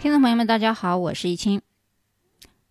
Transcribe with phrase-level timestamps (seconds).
[0.00, 1.60] 听众朋友们，大家好，我是易清。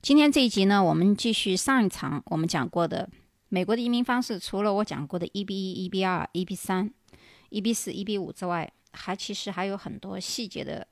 [0.01, 3.07] 今天这一集呢，我们继续上一场我们讲过的
[3.49, 4.39] 美国的移民方式。
[4.39, 6.91] 除了我讲过的 EB 一、EB 二、EB 三、
[7.51, 10.87] EB 四、EB 五之外，还其实还有很多细节的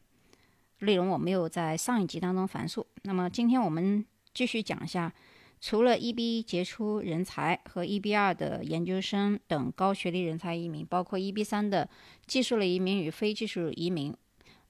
[0.81, 2.85] 内容我没有在上一集当中阐述。
[3.01, 5.11] 那么今天我们继续讲一下，
[5.59, 11.89] 除了 EB 杰出人才和 EB 二的研究生等高学历人才移民，包括 EB 三的
[12.27, 14.15] 技术类移民与非技术移民，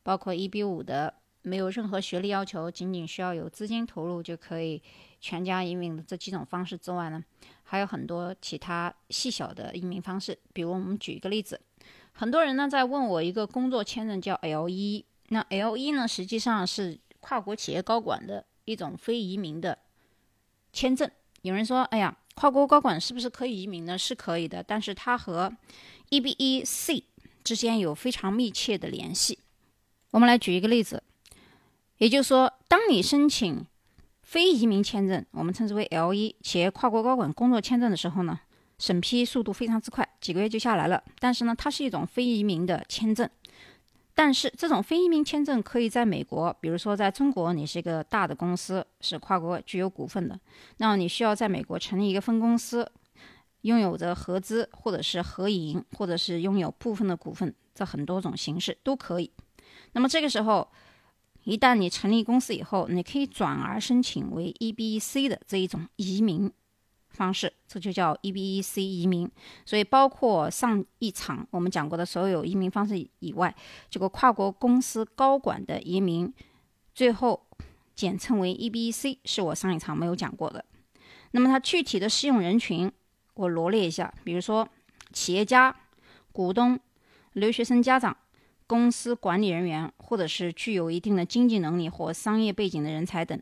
[0.02, 1.16] 包括 EB 五的。
[1.48, 4.82] 没有任何学历要求，仅仅需要有资金投入就可以
[5.22, 7.24] 全家移民的这几种方式之外呢，
[7.64, 10.38] 还有很多其他细小的移民方式。
[10.52, 11.60] 比如我们举一个例子，
[12.12, 19.78] 很多人呢在问我一个工作签证叫 L 一，那 L 一呢实际上是跨国企业高管的一种非移民的
[20.74, 21.10] 签证。
[21.44, 23.98] 有人说，哎呀，跨国高管是不是可以移民呢？
[23.98, 25.56] 是可以的，但是它和
[26.10, 27.06] EB 一 C
[27.44, 29.40] 之间有非常密切的联系。
[30.12, 31.04] 我们来举一个例子。
[31.98, 33.66] 也就是说，当你申请
[34.22, 38.40] 非移民签证，我们称之为 L 一企业跨国高管工作签证的时候呢，
[38.78, 41.04] 审批速度非常之快，几个月就下来了。
[41.20, 43.28] 但是呢，它是一种非移民的签证。
[44.14, 50.40] 但是这种非移民签证可以在美国，比如说在中国，你是一个大的公司，是跨国具有股份的，
[50.78, 52.92] 那么你需要在美国成立一个分公司，
[53.62, 59.32] 拥有着合资或者是合营，或者是拥有部分的股份，这很多种形式都可以。
[59.94, 60.68] 那么这个时候。
[61.48, 66.52] 一旦你成立公司以后，你可以转而申请为 EB-C 的这一种移民
[67.12, 69.32] 方式，这就叫 EB-C 移民。
[69.66, 73.56] 所以，包括上一场我们讲过的所有移民方式以外，
[73.90, 76.34] 这个跨国公司高管的移民，
[76.94, 77.48] 最后
[77.96, 80.66] 简称为 EB-C，是我上一场没有讲过的。
[81.32, 82.92] 那么，它具体的适用人群，
[83.36, 84.68] 我罗列一下，比如说
[85.14, 85.74] 企业家、
[86.34, 86.78] 股东、
[87.32, 88.18] 留学生家长。
[88.68, 93.42] 公司管理人员，或者是具有一定的经济能力或商业背景的人才等，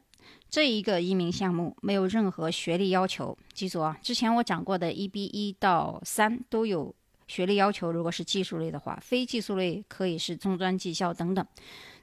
[0.49, 3.35] 这一个移民项目没有任何学历要求。
[3.51, 6.93] 记住啊，之前我讲过的 EB 一到三都有
[7.27, 11.45] 学历要求，如果是技术类的话，非技术类可以是中专技校等等。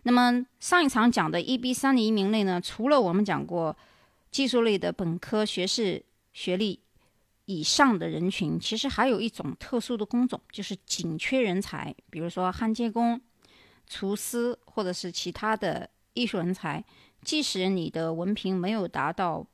[0.02, 3.76] 那么上一场讲的 EB 三的移民类呢，除了我们讲过
[4.32, 6.80] 技术类的本科学士学历。
[7.46, 13.20] 以上的人群，其实还有一种特殊的工种，就是紧缺人才，比如说焊接工、
[13.86, 16.84] 厨师，或者是其他的艺术人才。
[17.22, 19.46] 即使你的文凭没有达到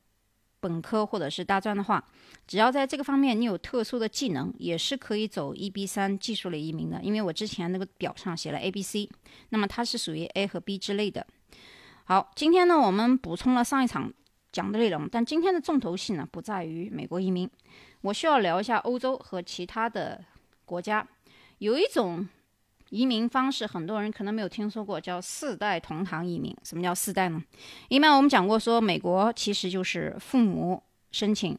[0.61, 2.03] 本科或者是大专的话，
[2.47, 7.01] 只要在这个方面你有特殊的技能，也是可以走 EB 三技术类移民的。
[7.03, 9.09] 因为我之前那个表上写了 A、B、C，
[9.49, 11.27] 那么它是属于 A 和 B 之类的。
[12.05, 14.13] 好，今天呢，我们补充了上一场。
[14.59, 17.49] 讲的内容，但今天的重头戏呢不在于美国移民，
[18.01, 20.21] 我需要聊一下欧洲和其他的
[20.65, 21.07] 国家。
[21.59, 22.29] 有一种
[22.91, 26.53] 移民方式，很多人可能没有听说过，叫四代同堂移民。
[26.65, 27.41] 什么叫四代呢？
[27.89, 30.83] 一般我们讲过，说美国其实就是父母
[31.13, 31.57] 申请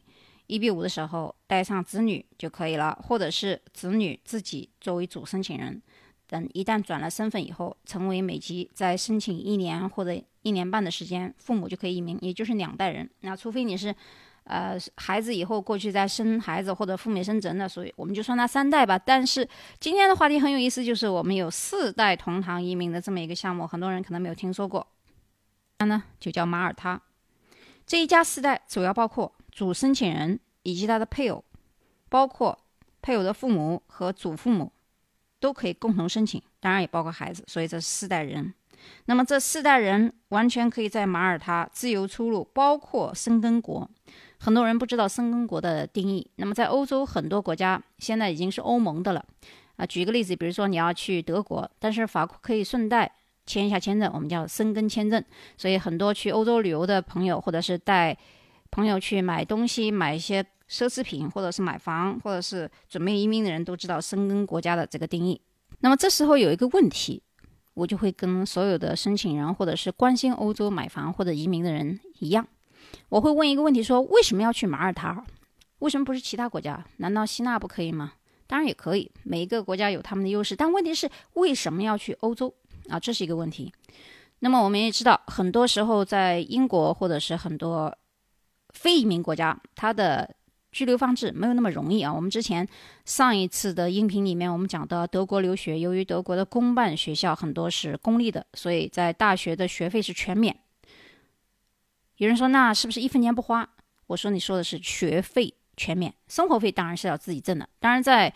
[0.47, 5.81] EB 五的时候带上子女就可以了，或者是子女自己作为主申请人。
[6.27, 13.09] 等一旦转了身份以后，成为美籍，再申请一年或者一年半的时间，父母就可以移民，也就是两代人。
[13.21, 13.93] 那除非你是，
[14.43, 18.97] 呃，孩子以后过去再生孩子或者父母生子，那所以我们就算他三代吧。
[18.97, 19.47] 但是
[19.79, 24.85] 今天的话题很有意思，就是我们有四代同堂移民的这么一个项目，很多人可能没有听说过。
[25.79, 27.01] 那呢，就叫马耳他。
[27.85, 31.43] 这一家四代主要包括主申请人以及他的配偶，
[32.07, 32.57] 包括
[33.01, 34.71] 配偶的父母和祖父母。
[35.41, 38.53] 都可以共同申请，当然也包括孩子，所以这四代人。
[39.05, 43.89] 那么这四代人完全可以在马耳他自由出入，包括生根国。
[44.39, 46.29] 很多人不知道生根国的定义。
[46.35, 49.25] 那么在欧洲很多国家现在已经是欧盟的了
[49.75, 49.85] 啊。
[49.85, 53.11] 举个例子，比如说你要去德国，但是法国可以顺带
[53.45, 55.23] 签一下签证，我们叫生根签证。
[55.57, 58.17] 所以很多去欧洲旅游的朋友，或者是带
[58.71, 60.45] 朋友去买东西，买一些。
[60.71, 65.41] 奢侈品，或者是买房，或者是准备移民的人都知道生根国家的这个定义。
[65.79, 67.23] 那么这时候有一个问题，
[67.79, 72.45] 我就会跟所有的申请人或者是关心欧洲买房或者移民的人一样，
[73.07, 75.25] 我会问一个问题：说为什么要去马耳他？
[75.79, 76.85] 为什么不是其他国家？
[76.97, 78.13] 难道希腊不可以吗？
[78.47, 80.55] 当然也可以，每一个国家有他们的优势。
[80.57, 82.53] 但问题是为什么要去欧洲
[82.89, 82.99] 啊？
[82.99, 83.71] 这是一个问题。
[84.39, 87.95] 那么我们也知道，很多时候在英国或者是很多
[88.73, 90.29] 非移民国家，它的
[90.71, 92.13] 居留方式没有那么容易啊！
[92.13, 92.67] 我们之前
[93.05, 100.55] 上一次的音频里面，我们讲到德国留学，由于德国的公办学校很多是公立的，所以在大学的学费是全免。
[102.17, 103.67] 有人说，那是不是一分钱不花？
[104.07, 107.67] 我说，你说的是学费全免，生活费当然是要自己挣的。
[107.79, 108.33] 当然，在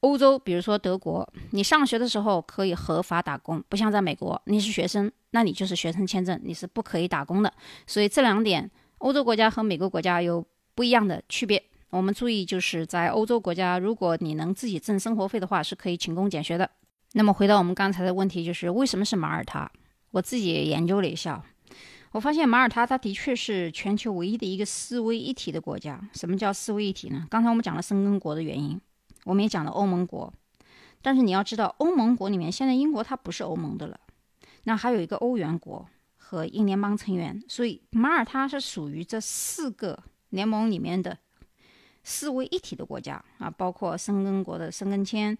[0.00, 7.52] 欧洲，比如说德国，你上学的时候可以合法打工，不像在美国，你是学生，那你就是学生签证，你是不可以打工的。
[7.86, 10.44] 所以这两点，欧洲国家和美国国家有
[10.74, 11.62] 不一样的区别。
[11.90, 16.68] 我们注意，就是在欧洲国家，如果你能自己挣生活费的话，是可以勤工俭学的。
[17.12, 19.70] 那么回到我们刚才的问题，就是为什么是马耳他？
[20.10, 21.44] 我自己也研究了一下，
[22.10, 26.00] 我发现马耳他它的确是全球唯一的一个四位一体的国家。
[26.14, 27.26] 什么叫四位一体呢？
[27.30, 28.80] 刚才我们讲了申根国的原因，
[29.24, 30.32] 我们也讲了欧盟国。
[31.00, 34.00] 但是你要知道，欧盟国里面现在英国它不是欧盟的了，
[34.64, 41.18] 那还有一个欧元国和英联邦成员，所以马耳他是属于这四个联盟里面的。
[42.04, 45.36] 四位一体的国家啊，包括申根国的申根签，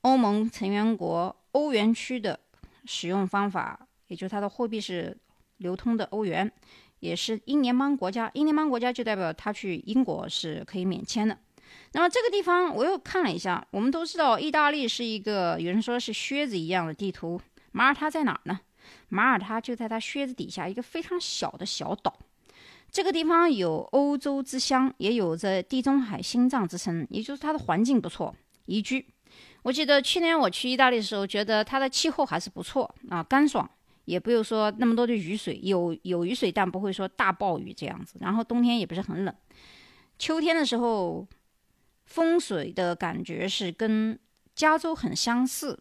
[0.00, 2.40] 欧盟成员国、欧元区的
[2.86, 5.16] 使用方法，也就是它的货币是
[5.58, 6.50] 流通的欧元，
[6.98, 8.30] 也是英联邦国家。
[8.34, 11.38] 英联邦国家就代表他去英国是可以免签的。
[11.92, 17.40] 那么这个地方我又看了一下，我们都知道意大利是一个有人说是靴子一样的地图，
[17.72, 18.60] 马耳他在哪儿呢？
[19.08, 22.18] 马耳他就在它靴子底下一个非常小的小岛。
[22.92, 28.34] 这个地方有欧洲之乡，也有着地中海心脏之称，也就是它的环境不错，
[28.66, 29.06] 宜居。
[29.62, 33.68] 我记得去年我去意大利的时候，觉得它的气候还是不错啊，干爽，
[34.06, 38.16] 也不用说那么多的雨水，有有雨水，但不会说大暴雨这样子。
[38.20, 39.32] 然后冬天也不是很冷，
[40.18, 41.24] 秋天的时候
[42.06, 44.18] 风水的感觉是跟
[44.56, 45.80] 加州很相似，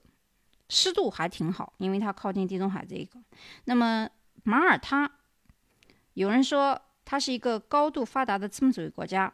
[0.68, 3.20] 湿度还挺好，因为它靠近地中海这一个。
[3.66, 4.08] 那么
[4.44, 5.10] 马耳他，
[6.14, 6.80] 有人说。
[7.12, 9.34] 它是一个高度发达的资本主义国家，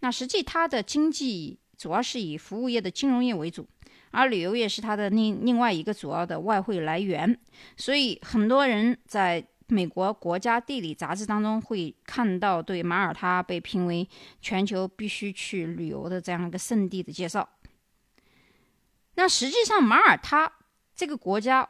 [0.00, 3.68] 那实际它的经济主要是以服务业的金融业为主，
[4.10, 7.38] 而旅游业是它的另另外一个主要的外汇来源。
[7.76, 14.08] 所以很多人在美国国家地理杂志当中会看到对马耳他被评为
[14.40, 17.48] 全球必须去旅游的这样一个圣地的介绍。
[19.14, 20.52] 那实际上马耳他
[20.96, 21.68] 这个国家，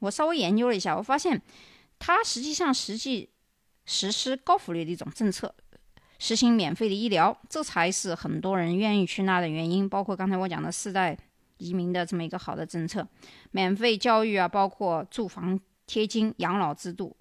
[0.00, 1.40] 我稍微研究了一下，我发现
[2.00, 3.30] 它实际上实际。
[3.86, 5.54] 实施高福利的一种政策，
[6.18, 9.88] 实行免费的医疗，这才是很多人愿意去那的原因。
[9.88, 11.16] 包括刚才我讲的四代
[11.58, 13.06] 移民的这么一个好的政策，
[13.52, 17.16] 免费教育啊，包括住房贴金、养老制度。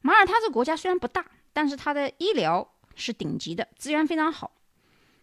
[0.00, 4.50] 马耳他这国家虽然不大，但是它的医疗是顶级的，资源非常好。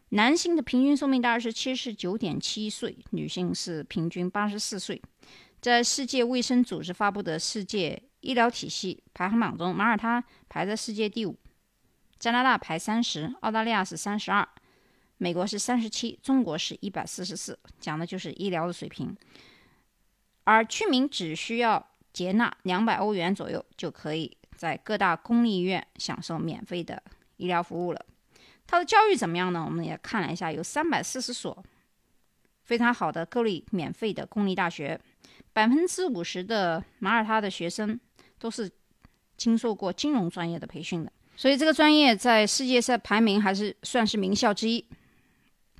[0.10, 5.02] 男性的平均寿命大概是七十九点七岁，女性是平均八十四岁。
[5.60, 8.04] 在世界卫生组织发布的世界。
[8.22, 11.38] 医疗体系排行榜中，马耳他排在世界第五，
[12.18, 14.48] 加拿大排三十，澳大利亚是三十二，
[15.18, 19.16] 美国是三十七，中国是一百四十四，讲的就是医疗的水平。
[20.44, 27.02] 而居民只需要接纳两百欧元左右，就可以在各大公立医院享受免费的
[27.38, 28.06] 医疗服务了。
[28.68, 29.64] 它的教育怎么样呢？
[29.66, 31.64] 我们也看了一下，有三百四十所
[32.64, 35.00] 非常好的各类免费的公立大学，
[35.54, 38.00] 百分之五十的马耳他的学生。
[38.42, 38.68] 都是
[39.38, 44.84] 经受过金融专业的培训的，所以这个专业在世界上排名还是算是名校之一。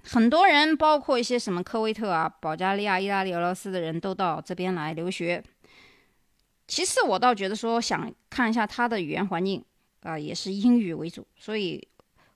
[0.04, 5.44] 很多人，包括一些什么科威特啊、保加利亚、意大利、俄罗斯的人都到这边来留学。
[6.68, 9.64] 其次，我倒觉得说想看一下他的语言环境
[10.02, 11.26] 啊，也是英语为主。
[11.36, 11.88] 所以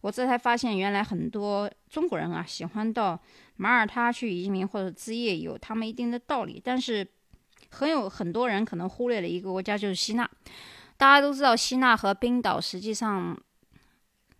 [0.01, 3.19] 我这才发现，原来很多中国人啊喜欢到
[3.57, 6.59] 马耳他去移民或者置业，有他们一定的道理。
[6.63, 7.07] 但是。
[7.75, 10.29] 很有很多人可能忽略了一个国家，就是希腊。
[10.95, 13.37] 大家都知道，希腊和冰岛实际上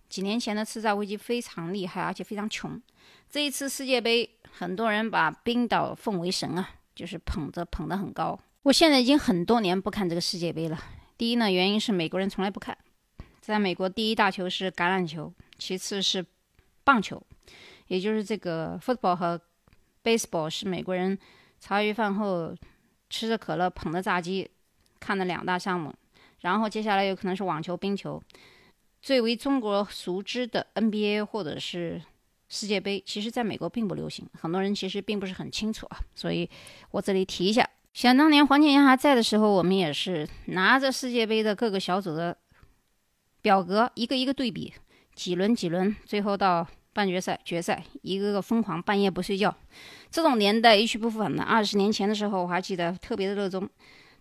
[0.08, 2.82] 几年前的次贷危机非常厉害，而且非常穷。
[3.30, 8.40] 这一次世界杯，很多人把冰岛奉为神啊，就是捧着捧得很高。
[8.64, 10.80] 我现在已经很多年不看这个世界杯了。
[11.18, 12.78] 第一呢，原因是美国人从来不看。
[13.42, 16.26] 在美国，第一大球是橄榄球，其次是
[16.86, 17.22] 棒球，
[17.88, 19.42] 也就是这个 football 和
[20.02, 21.20] baseball 是美国人
[21.60, 22.56] 茶余饭后。
[23.16, 24.52] 吃着可乐，捧着炸鸡，
[25.00, 25.96] 看的两大项目，
[26.42, 28.22] 然后接下来有可能是网球、冰球，
[29.02, 32.02] 最为中国熟知的 NBA 或者是
[32.50, 36.50] 世界杯，其实在美国并不流行，很多人其实并不是很清楚啊，所以
[36.92, 37.66] 我这里提一下。
[37.94, 42.38] 想当年黄健翔还在的时候，我们也是拿着世界杯的各个小组的
[43.42, 44.74] 表格，一个一个对比，
[45.14, 46.68] 几轮几轮，最后到。
[46.96, 49.54] 半决赛、决赛，一个个疯狂，半夜不睡觉，
[50.10, 51.44] 这种年代一去不复返了。
[51.44, 53.70] 二十年前的时候，我还记得特别的热衷。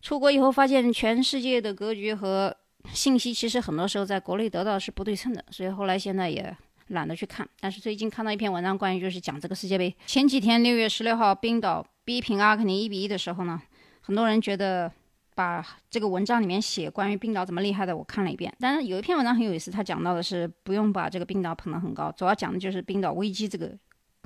[0.02, 2.54] 出国以后，发现全世界的格局和
[2.92, 6.52] 信息，其实很多时候在国内得到是不对称的，所以后来现在也
[6.88, 7.48] 懒得去看。
[7.60, 9.94] 但是最近看到一篇文章，关于就是讲这个世界杯。
[10.04, 13.62] 前几天六月十六号，冰岛逼平阿根廷一比一的时候呢，
[14.00, 14.90] 很多人觉得。
[15.34, 18.54] 把这个文章里面写关于冰岛怎么厉害的，我看了一遍。
[18.60, 23.76] 但是有一篇文章很有意思，他讲到的是不用把这个冰岛捧得很高，主要讲的就是冰岛危机这个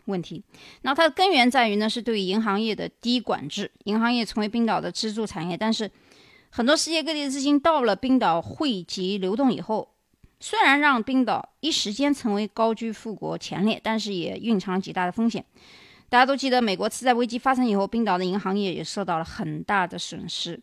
[0.04, 0.44] 问题。
[0.82, 3.70] 那它的根源在于呢，是对银行业的低管制。
[3.84, 5.90] 银行业成为冰岛的支柱产业，但是
[6.50, 9.88] 很多世界各地的资金到了冰岛汇集流动以后，
[10.40, 15.44] 虽然让冰岛一时间成为高居富国前列，但是也蕴藏极大的风险。
[16.08, 20.58] 大家都记得，美国次贷危机发生以后，冰岛的银行业也受到了很大的损失。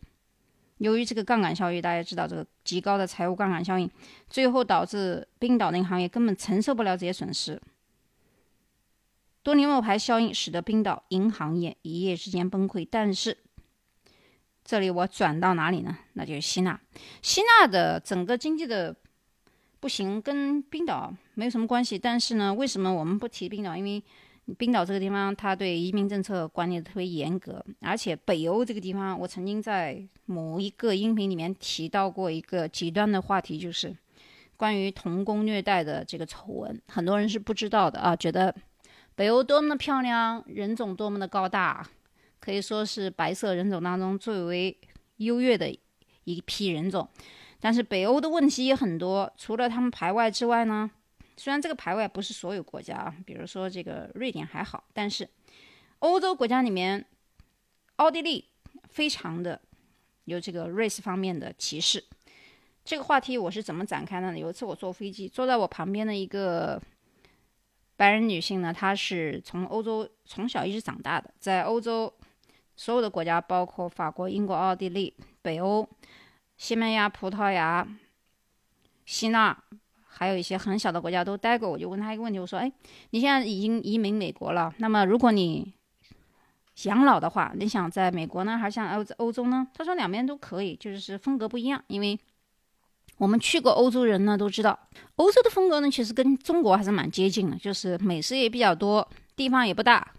[0.78, 3.90] 由于这个杠杆效应，大家知道这个极高的财务杠杆效应，
[4.28, 7.60] 最后导致冰岛的银行业根本承受不了这些损失。
[9.42, 12.86] 多尼莫牌效应使得冰岛银行业一夜之间崩溃。
[12.90, 13.38] 但是，
[14.64, 15.96] 这里我转到哪里呢？
[16.14, 16.80] 那就是希腊。
[17.22, 18.94] 希腊的整个经济的
[19.78, 21.96] 不行跟冰岛没有什么关系。
[21.96, 23.76] 但是呢，为什么我们不提冰岛？
[23.76, 24.02] 因为
[24.54, 33.96] 冰岛这个地方，它对移民政策管理的特别严格，而且北欧这个地方，我曾经在某一个音频里面提到过一个极端的话题，就是
[34.56, 38.54] 关于童工虐待的这个丑闻，很多人是不知道的啊，觉得
[39.16, 41.84] 北欧多么的漂亮，人种多么的高大，
[42.38, 44.78] 可以说是白色人种当中最为
[45.16, 45.68] 优越的
[46.22, 47.08] 一批人种，
[47.58, 50.88] 但是北欧的问题也很多，除了他们排外之外呢？
[51.38, 55.28] 虽然这个排外不是所有国家啊，比如说这个瑞典还好，但是
[55.98, 57.04] 欧洲国家里面，
[57.96, 58.48] 奥地利
[58.88, 59.60] 非常的
[60.24, 62.02] 有这个 race 方面的歧视。
[62.84, 64.38] 这个话题我是怎么展开的呢？
[64.38, 66.80] 有一次我坐飞机，坐在我旁边的一个
[67.96, 72.12] 白人女性呢，她是从欧洲从小一直长大的，在欧洲
[72.76, 75.86] 所有的国家，包括法国、英国、奥地利、北欧、
[76.56, 77.86] 西班牙、葡萄牙、
[79.04, 79.64] 希腊。
[80.18, 82.72] 还有一些很小的国家都待过，我就问他一个问题，我说：“哎，
[83.10, 85.74] 你现在已经移民美国了，那么如果你
[86.84, 91.84] 养老的话，你想在美国呢，还是像欧欧洲呢？”他说：“两边都可以，就是风格不一样。
[91.88, 92.18] 因为
[93.18, 94.78] 我们去过欧洲人呢，都知道
[95.16, 99.06] 欧洲的风格呢，其实跟中国还是蛮接近的，就是美食也比较多，
[99.36, 100.14] 地方也不大，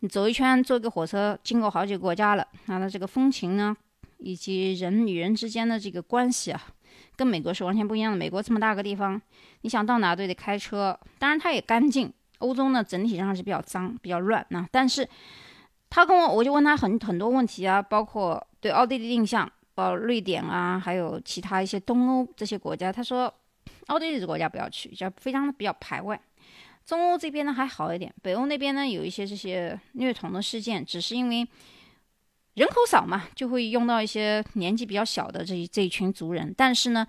[0.00, 3.76] 你走一圈坐个火车经过好几个国家了，那它这个风情呢，
[4.16, 6.68] 以及人与人之间的这个关系啊。”
[7.16, 8.18] 跟美国是完全不一样的。
[8.18, 9.20] 美国这么大个地方，
[9.62, 10.98] 你想到哪都得开车。
[11.18, 12.12] 当然，它也干净。
[12.38, 14.68] 欧洲呢，整体上是比较脏、比较乱啊。
[14.70, 15.08] 但是，
[15.88, 22.92] 他跟我，我就问他很很多问题啊，包括对奥地利印象，包括瑞典啊，还有其他一些东欧这些国家。
[22.92, 23.32] 他说，
[23.86, 26.20] 奥地利这国家不要去，就非常的比较排外。
[26.84, 31.48] 中欧这边呢还好一点，北欧那边呢有一些这些虐童的事件，只是因为。
[32.56, 36.52] 人口少嘛，就会用到一些年纪比较小的这一这一群族人。
[36.56, 37.06] 但是呢，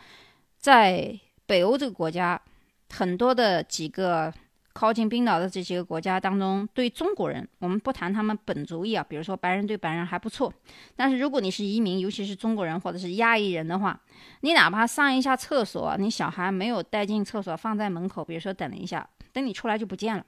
[0.57, 2.41] 在北欧这个国家，
[2.89, 4.33] 很多的几个
[4.73, 10.53] 靠近冰岛的这几个国家当中，对中国人，我们不谈他们本族裔啊，比如说白人对白人还不错。
[10.97, 13.97] 但是如果你是移民，尤其是中国人或者是亚裔人的话，
[14.41, 20.25] 你哪怕上一下厕所，你小孩没有带进厕所，放在门口，比如说等一下，等你出来就不见了。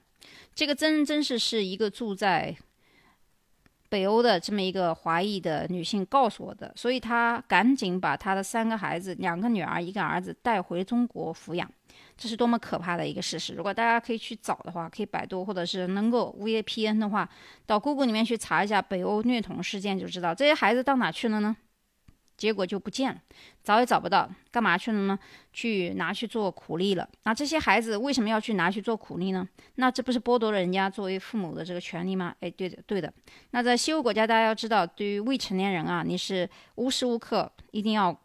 [0.54, 2.56] 这个真真是是一个住在。
[3.90, 11.68] 北欧的这么一个华裔的女性告诉我的，所以她赶紧把她的三个孩子，两个女儿，一个儿子带回中国抚养，
[12.16, 13.52] 这是多么可怕的一个事实！
[13.54, 17.28] 如果大家可以去找的话，可以百度，或者是能够 VPN 的话，
[17.66, 21.56] 到 Google 里面去查一下北欧虐童事件，就知道这些孩子到哪去了呢？
[22.40, 23.20] 结果就不见了，
[23.62, 25.18] 找也找不到，干嘛去了呢？
[25.52, 27.06] 去拿去做苦力了。
[27.24, 29.46] 那这些孩子为什么要去拿去做苦力呢？
[29.74, 32.34] 那这不是剥夺了人家作为父母的这个权利吗？
[32.40, 33.12] 哎，对的，对的。
[33.50, 38.18] 那在西欧国家，大家要知道，对于未成年人啊，你是无时无刻一定要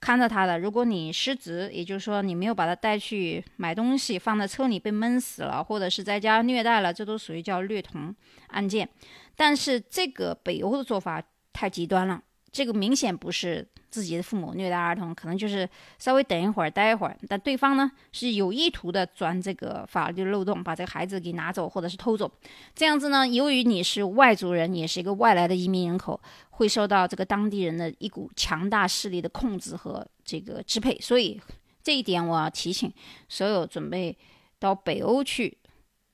[0.00, 0.58] 看着他的。
[0.58, 8.14] 如果你失职，也就是说你没有把他带去买东西，放在车里被闷死了，或者是在家虐待了，这都属于叫虐童
[8.46, 8.88] 案件。
[9.36, 11.22] 但是这个北欧的做法
[11.52, 12.22] 太极端了。
[12.50, 22.30] 这个明显不是自己的父母虐待儿童，可能就是稍微等一会儿、待一会儿，但对方呢是有意图的钻这个法律漏洞，把这个孩子给拿走或者是偷走。
[22.74, 30.98] 这样子呢，由于你是外族人，也是一个外来的移民人口，会受到这个当地人的一股强大势力的控制和这个支配。
[31.00, 31.40] 所以
[31.82, 32.92] 这一点我要提醒
[33.28, 34.16] 所有准备
[34.58, 35.56] 到北欧去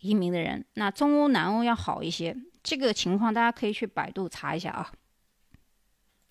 [0.01, 0.65] 移民的人。
[0.75, 4.93] 那中欧、南欧要好一些，这个情况大家可以去百度查一下啊。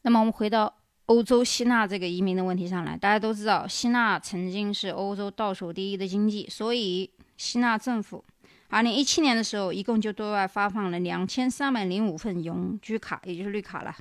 [0.04, 0.74] 那么我们回到
[1.08, 8.24] 欧洲希腊这个移民的问题上来，大家都知道，希腊曾经是欧洲倒数第一的经济，所以希腊政府
[8.70, 13.96] 二零一七年的时候，一共就对外发放了两千三百零五份永居卡，也就是绿卡了。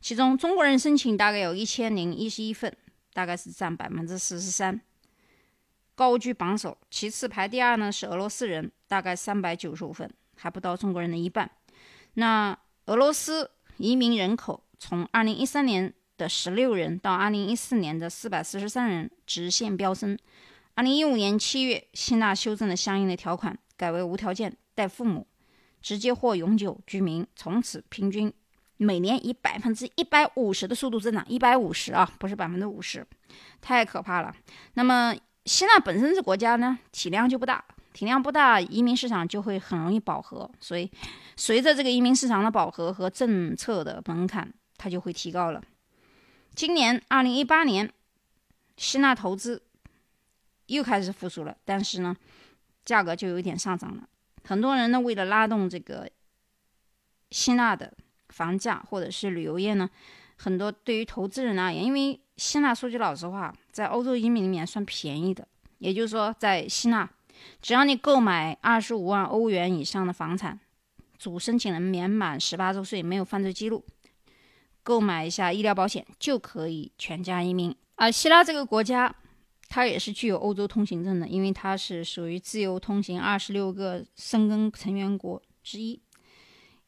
[0.00, 2.76] 其中中国人申请大概有一千零一十一份，
[3.12, 4.80] 大概是占百分之四十三，
[5.94, 6.76] 高居榜首。
[6.90, 11.48] 其次排第二呢是俄罗斯人，大概三百九十五份，还不到中国人的一半。
[12.14, 14.63] 那俄罗斯移民人口。
[14.78, 20.18] 从二零一三年的十六人到二零一四年的四百四十三人，直线飙升。
[20.74, 25.26] 二零一五年七月，希腊修正了相应的条款，改为无条件带父母
[25.80, 28.32] 直接或永久居民，从此平均
[28.76, 33.06] 每年以百分之一百五十的速度增长，一百五十啊，不是百分之五十，
[33.60, 34.34] 太可怕了。
[34.74, 35.14] 那么
[35.44, 40.90] 希腊本身这国家呢，体量就不大，体量不大，移民市场就会很容易饱和，所以
[41.36, 44.52] 随着这个移民市场的饱和和政策的门槛，
[44.84, 45.64] 它就会提高了。
[46.54, 47.90] 今年二零一八年，
[48.76, 49.62] 希腊投资
[50.66, 52.14] 又开始复苏了，但是呢，
[52.84, 54.06] 价格就有点上涨了。
[54.44, 56.06] 很多人呢，为了拉动这个
[57.30, 57.94] 希腊的
[58.28, 59.88] 房价或者是旅游业呢，
[60.36, 65.48] 很多对于投资人而言，因为希腊说句老实话，在欧洲移民里面算便宜的，
[65.78, 67.10] 也就是说，在希腊，
[67.62, 70.60] 只要你购买二十五万欧元以上的房产，
[71.16, 73.82] 主申请人年满十八周岁，没有犯罪记录，
[74.84, 77.74] 购买一下医疗保险就可以全家移民。
[77.96, 79.12] 而希腊这个国家。
[79.66, 86.00] 它也是具有欧洲通行证的，因为它是属于自由通行二十六个申根成员国之一。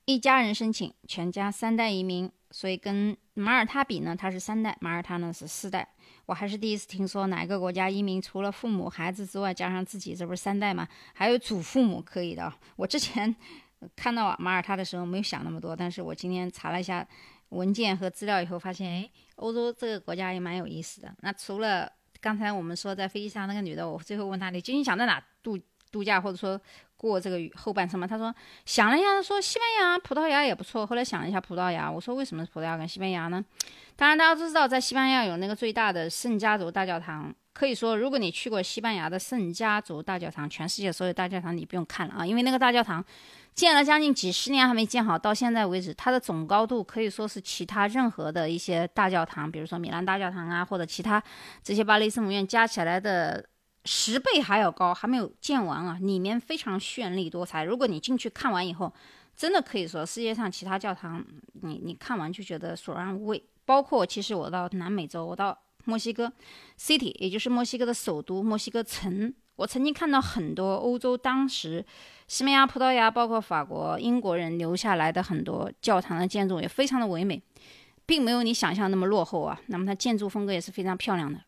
[0.05, 5.89] 一家人申请，全家三代移民，所以跟马耳他比呢，它是三代，马耳他呢是四代。
[6.27, 10.87] 我还是第一次听说哪一个国家移民除了父母、孩子之外，加上自己，这不是三代吗？
[11.13, 12.53] 还有祖父母可以的。
[12.77, 13.35] 我之前
[13.97, 17.05] 看到马耳他的时候没有想那么多，但是我今天查了一下
[17.51, 21.15] 文件和资料以后，发现哎，欧洲这个国家也蛮有意思的。
[21.21, 25.59] 那除了刚才我们说在飞机上那个女的，我最后问她你究竟想在哪度
[25.93, 26.61] 度假，或者说
[26.97, 28.07] 过这个后半生吗？
[28.07, 28.35] 她说
[28.65, 30.87] 想了一下，说西班牙、葡萄牙也不错。
[30.87, 33.45] 后来想了一下葡萄牙，我说为什么葡萄牙跟西班牙呢？
[33.95, 37.35] 当然大家都知道，在西班牙有那个最大的圣家族大教堂。
[37.53, 43.03] 可以说，如果你去过西班牙的圣家族大教堂，全世界所有大教堂你不用看了啊，因为那个大教堂。
[43.57, 51.21] 建了将近几十年还没建好，到现在为止，它的总高度可以说是其他任何的一些大教堂，比如说米兰大教堂啊，或者其他
[51.65, 53.43] 这些巴黎圣母院加起来的
[53.87, 55.99] 十倍还要高，还没有建完啊！
[56.03, 57.65] 里面非常绚丽多彩。
[57.65, 58.93] 如果你进去看完以后，
[59.35, 61.25] 真的可以说世界上其他教堂，
[61.63, 63.43] 你你看完就觉得索然无味。
[63.65, 66.31] 包括其实我到南美洲，我到墨西哥
[66.79, 69.33] City，也就是墨西哥的首都墨西哥城。
[69.57, 71.83] 我曾经看到很多欧洲当时
[72.29, 77.41] 西班牙、葡萄牙，包括法国、英国人留下来的很多教堂的建筑也非常的唯美，
[78.05, 79.61] 并没有你想象那么落后啊。
[79.67, 81.41] 那么它建筑风格也是非常漂亮的。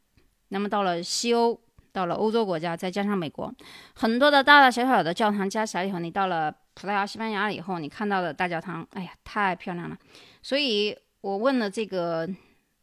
[0.48, 1.60] 那么到了西欧，
[1.92, 3.52] 到了欧洲国家，再加上美国，
[3.94, 9.98] 很多的大大小小的教堂加起来以后，你到了葡萄牙、西班牙以后，你看到的大教堂，哎呀，太漂亮了。
[10.42, 12.28] 所以我问了这个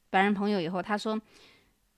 [0.10, 1.20] 白人朋友以后，他说。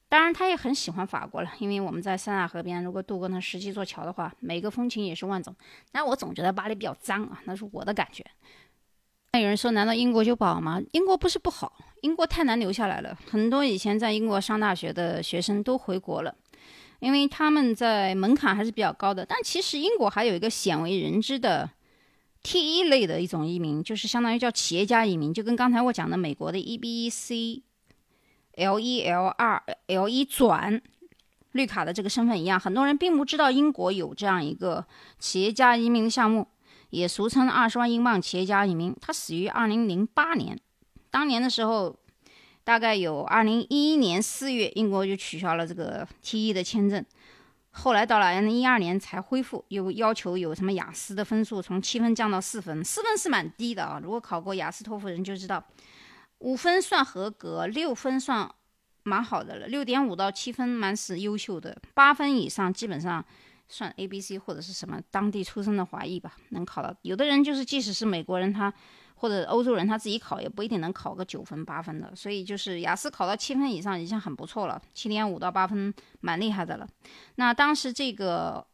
[0.10, 5.54] 当然，他也很喜欢法国了，因为我们在塞纳河边，如果渡过那十七座桥的话，每个风情也是万种。
[5.92, 8.26] 但我总觉得巴黎比较脏啊，那是我的感觉。
[9.34, 10.82] 那有人说，难道英国就不好吗？
[10.94, 13.20] 英国不是不好，英国太难留下来了。
[13.30, 16.34] 很多以前在英国上大学的学生都回国了，
[17.00, 19.26] 因为他们在门槛还是比较高的。
[19.26, 21.70] 但其实英国还有一个鲜为人知的
[22.44, 27.64] T 一类的一种移民，就是相当于叫企业家移民，就跟刚才我讲的美国的 E B C。
[28.58, 30.82] L 一 L 二 L 一转
[31.52, 34.86] 绿卡的这个身份一样，很多人并不知道英国有这样一个
[35.20, 36.48] 企业家移民的项目，
[36.90, 38.96] 也俗称二十万英镑企业家移民。
[39.00, 40.60] 它始于二零零八年，
[41.12, 41.96] 当年的时候，
[42.64, 47.06] 大概有二零一一年四月，英国就取消了这个 T 一的签证，
[47.72, 55.64] 后来到了二零一二年才恢复，又要求有什么雅思的分数从七分降到四分，四分是蛮低的啊，如果考过雅思托福人就知道。
[56.40, 58.50] 五分算合格，六分算
[59.04, 59.68] 蛮好的了。
[59.68, 63.24] 六点五到七分蛮是优秀的，八分以上基本上
[63.68, 66.96] 算 A、B、C 或者是什么当地出生的华裔吧，能考到。
[67.02, 68.72] 有的人就是即使是美国人，他
[69.16, 72.16] 或者欧洲人，他自己考也不一定能考个九分八分的。
[72.16, 76.88] 所以就是雅思考到七分以上已经很不错了，七点五到八分蛮厉害的了。
[77.36, 78.68] 那当时这个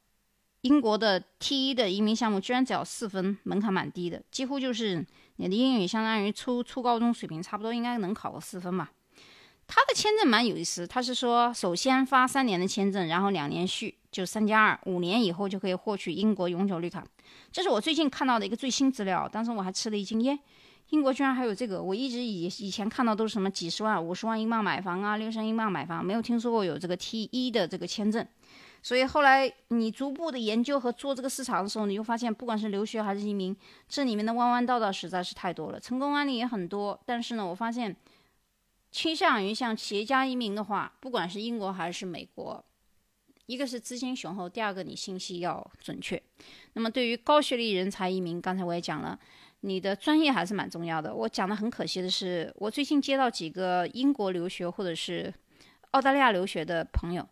[0.62, 5.06] 英国的 T 一的移民项目居然只要四分，门槛蛮低的，几乎就是。
[5.38, 8.91] 你的英语相当于初初高中水平，差不多应该能考个四分吧。
[9.65, 17.04] 他的签证蛮有意思，他是说首先发三年的签证，然后两年续，就三加二，五年以后就可以获取英国永久绿卡。
[17.52, 20.38] 这是我最近看到的一个最新资料，当时我还吃了一惊，耶，
[20.89, 21.82] 英国居然还有这个！
[21.82, 28.28] 我一直以以前看到都是什么几十万、五十万英镑买房啊，六十英镑买房，没有听说过有这个 T 一的这个签证。
[28.84, 33.56] 所以后来你逐步的研究和做这个市场的时候，你就发现，不管是留学还是移民，
[33.88, 35.80] 这里面的弯弯道道实在是太多了。
[35.80, 37.96] 成功案例也很多，但是呢，我发现
[38.91, 42.62] 倾向于像企业家移民的话，不管是英国还是美国，
[43.46, 46.22] 一个是资金雄厚，第二个你信息要准确。
[46.74, 49.17] 那么对于高学历人才移民，刚才我也讲了，
[49.62, 51.15] 你的专业还是蛮重要的。
[51.15, 55.34] 我讲的很可惜的是，我最近接到几个英国留学或者是
[55.91, 57.26] 澳大利亚留学的朋友。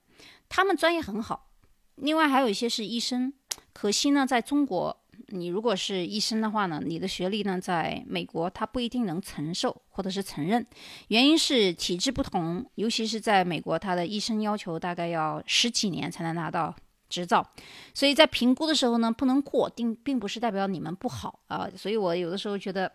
[0.53, 1.47] 他们专业很好，
[1.95, 3.31] 另外还有一些是医生，
[3.71, 4.95] 可惜呢，在中国
[5.27, 10.67] 你如果是医生的话呢，你的学历呢，在美国他不一定能承受或者是承认，
[11.07, 16.75] 原因是体制不同，尤其是在美国，他的医生要求大概要十几年才能拿到
[17.07, 17.49] 执照，
[17.93, 21.69] 所以在评估的时候呢，不能过，并并不是代表你们不好啊。
[21.77, 22.91] 所以我有的时候觉得，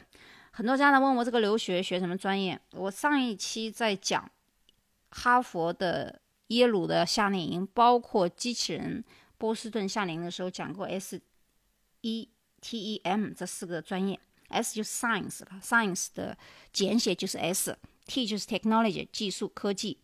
[0.51, 4.31] 很多家长问我这个留学学什么专业，我上一期在讲
[5.09, 9.05] 哈佛的、耶鲁的夏令营，包括机器人。
[9.39, 11.21] 波士顿夏令营的时候讲过 S
[12.01, 12.31] E
[12.63, 16.39] T E M 这四个专业，S 就是 Science 了，Science 的
[16.73, 19.99] 简写就是 S，T 就是 Technology 技术科技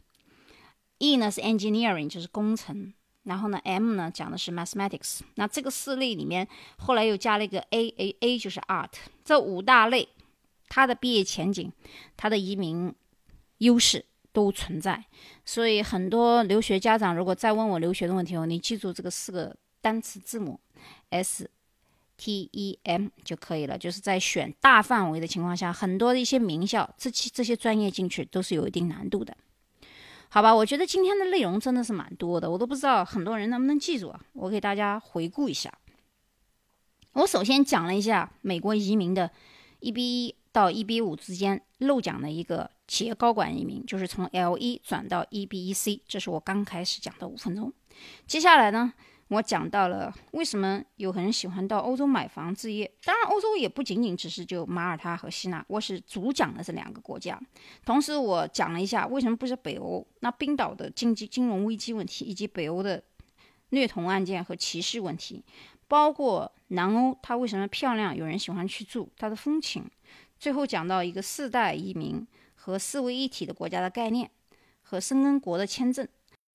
[0.98, 5.20] ，E 呢是 Engineering 就是工程，然后呢 M 呢讲的是 Mathematics。
[5.36, 8.92] 那这个四类里面后来又加了一个 A，A A 就是 Art。
[9.24, 10.10] 这五大类
[10.68, 11.72] 它的毕业前景，
[12.18, 12.94] 它的移民
[13.58, 14.04] 优势。
[14.32, 15.04] 都存在，
[15.44, 20.58] 所以很多留学家长如果再问我留学的问题哦，你记住这个四个单词字母
[21.10, 21.50] S
[22.16, 23.76] T E M 就可以了。
[23.76, 29.36] 就是在选大范围的情况下，很多的一些名校，这期这些专业进去都是有一定难度的。
[30.28, 34.20] 好吧，我觉得今天的内容真的是蛮多的，我都不知道很多人能不能记住啊。
[34.32, 35.70] 我给大家回顾一下，
[37.12, 39.30] 我首先讲了一下美国移民的
[39.80, 42.70] E B 一到 E B 五之间漏讲的一个。
[42.88, 47.72] 企业高管移民就是从 L 一转到 E B E C，这是我刚开始讲的五分钟。
[48.26, 48.92] 接下来呢，
[49.28, 52.92] 我讲到了为什么有人喜欢到欧洲买房置业。
[53.02, 57.40] 当然，欧洲也不仅仅只是就马耳他和希腊，我是主讲的这两个国家。
[57.82, 60.06] 同时，我讲了一下为什么不是北欧。
[60.20, 63.02] 那冰岛的经济金融危机问题，以及北欧的
[63.70, 65.42] 虐童案件和歧视问题，
[65.88, 69.90] 包括南欧它为什么漂亮，有人喜欢去住，它的风情。
[70.42, 72.26] 最后讲到一个世代移民。
[72.64, 74.30] 和四位一体的国家的概念，
[74.82, 76.06] 和申根国的签证。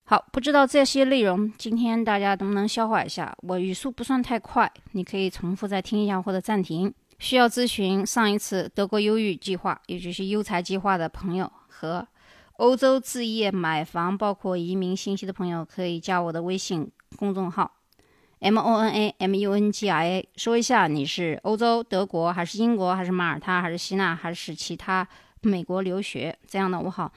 [0.05, 3.35] 好，不知道这些内容今天大家能不能消化一下？
[3.39, 6.93] 我语速不算太快，你可以重复再听一下或者暂停。
[7.19, 12.07] 需要咨询上一次德国优育计划，也就是优才计划的朋友和
[12.53, 17.69] 欧洲置业买房，包括移民信息的朋友，可以加我的微信公众号
[18.39, 25.07] m o n a m u n g i a，说一下你是欧洲德国还是英国还是马耳他还是希腊还是其他。
[25.41, 27.13] 美国留学，这样呢，我好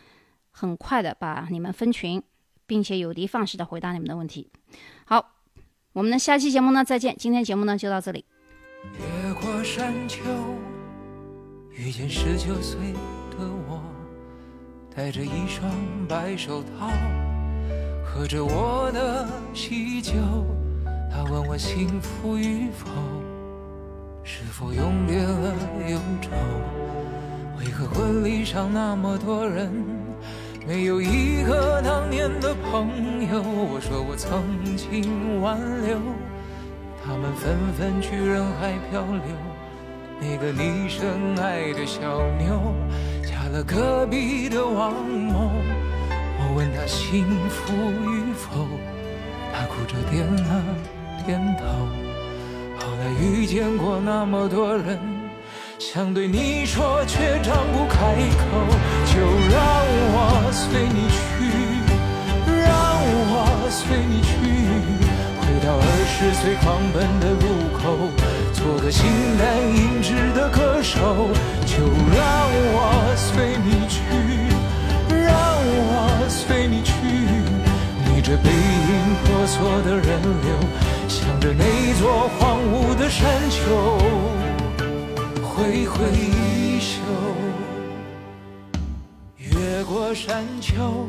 [0.50, 2.22] 很快的把你们分群，
[2.66, 4.50] 并且有的放矢的回答你们的问题。
[5.06, 5.32] 好，
[5.94, 7.16] 我们的下期节目呢再见。
[7.16, 8.24] 今天节目呢就到这里。
[8.98, 10.20] 越过山丘，
[11.70, 12.92] 遇见十九岁
[13.30, 13.82] 的我，
[14.94, 15.68] 戴着一双
[16.06, 16.90] 白手套，
[18.04, 20.12] 喝着我的喜酒。
[21.10, 22.86] 他问我幸福与否，
[24.22, 25.54] 是否永别了
[25.88, 26.30] 忧愁。
[27.58, 29.70] 为何婚礼上那么多人，
[30.66, 32.88] 没有一个当年的朋
[33.30, 33.42] 友？
[33.42, 35.98] 我说我曾经挽留，
[37.04, 39.22] 他们纷纷去人海漂流。
[40.20, 42.72] 那个你深爱的小妞，
[43.22, 45.50] 嫁了隔壁的王某。
[46.38, 48.68] 我问他幸福与否，
[49.52, 50.69] 他哭着点了。
[53.18, 54.98] 遇见过那么多人。
[55.78, 58.44] 想对你说，却张不开口。
[59.06, 59.18] 就
[59.50, 59.58] 让
[60.12, 61.18] 我随你去，
[62.46, 62.70] 让
[63.32, 64.30] 我随你去，
[65.40, 67.44] 回到二十岁狂奔的路
[67.80, 67.82] 口，
[68.52, 69.02] 做个形
[69.38, 71.32] 单影只的歌手。
[71.66, 71.76] 就
[72.14, 72.20] 让
[72.72, 72.78] 我
[73.16, 73.98] 随你去，
[75.08, 76.92] 让我随你去，
[78.04, 80.50] 逆着背影婆娑的人流，
[81.40, 83.98] 着那座荒芜的山丘。
[85.42, 87.00] 挥挥衣袖，
[89.38, 91.06] 越过山丘，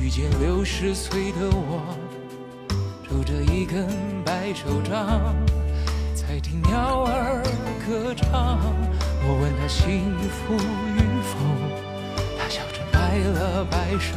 [0.00, 1.82] 遇见六十岁的我，
[3.08, 3.86] 拄着一根
[4.24, 5.34] 白手杖，
[6.14, 7.42] 在听鸟儿
[7.86, 8.58] 歌唱。
[9.28, 11.38] 我问他幸福与否，
[12.38, 14.14] 他笑着摆了摆手，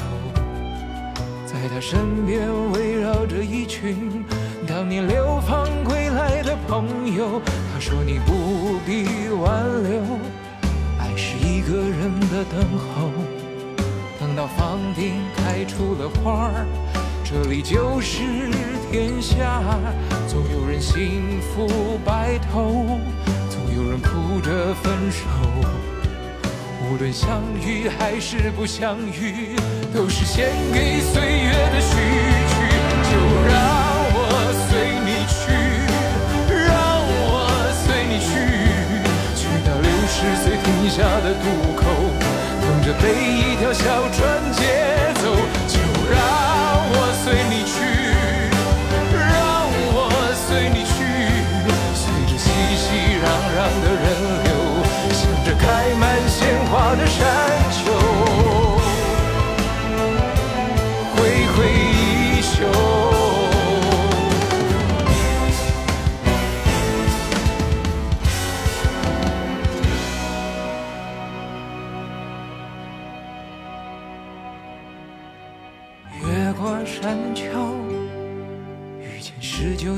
[1.45, 4.25] 在他身边围绕着一群。
[4.69, 7.41] 当年流放归来的朋友，
[7.73, 9.99] 他说你不必挽留，
[10.99, 13.09] 爱是一个人的等候。
[14.19, 16.67] 等到房顶开出了花儿，
[17.25, 18.21] 这里就是
[18.91, 19.59] 天下。
[20.27, 22.99] 总有人幸福白头，
[23.49, 25.25] 总有人哭着分手。
[26.83, 29.55] 无论相遇还是不相遇，
[29.91, 31.95] 都是献给岁月的序
[32.49, 32.55] 曲。
[33.09, 33.68] 就让。
[40.19, 41.85] 是随停下的渡口，
[42.59, 45.31] 等着被一条小船接走，